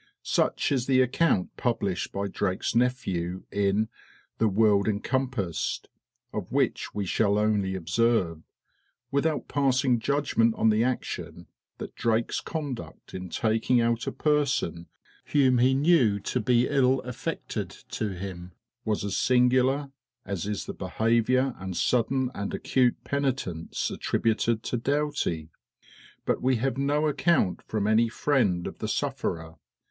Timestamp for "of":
6.33-6.51, 28.65-28.79